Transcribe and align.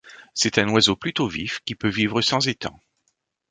C'est 0.33 0.57
un 0.57 0.67
oiseau 0.69 0.95
plutôt 0.95 1.27
vif 1.27 1.59
qui 1.63 1.75
peut 1.75 1.87
vivre 1.87 2.23
sans 2.23 2.47
étang. 2.47 2.79